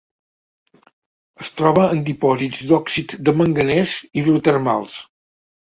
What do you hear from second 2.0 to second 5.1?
dipòsits d'òxid de manganès hidrotermals.